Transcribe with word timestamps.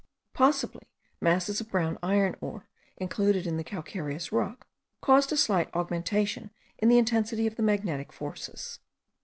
Possibly 0.33 0.89
masses 1.21 1.61
of 1.61 1.69
brown 1.69 1.99
iron 2.01 2.35
ore, 2.41 2.67
included 2.97 3.45
in 3.45 3.57
the 3.57 3.63
calcareous 3.63 4.31
rock, 4.31 4.65
caused 4.99 5.31
a 5.31 5.37
slight 5.37 5.69
augmentation 5.75 6.49
in 6.79 6.89
the 6.89 6.97
intensity 6.97 7.45
of 7.45 7.55
the 7.55 7.61
magnetic 7.61 8.11
forces. 8.11 8.79